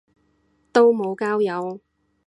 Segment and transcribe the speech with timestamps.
[0.73, 1.79] 都無交友